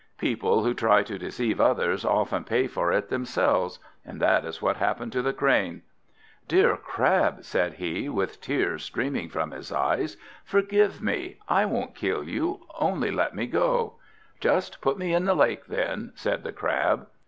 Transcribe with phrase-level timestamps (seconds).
[0.17, 4.77] People who try to deceive others often pay for it themselves; and that is what
[4.77, 5.83] happened to the Crane.
[6.47, 11.37] "Dear Crab!" said he, with tears streaming from his eyes, "forgive me!
[11.47, 13.97] I won't kill you, only let me go!"
[14.39, 17.05] "Just put me in the lake, then," said the Crab.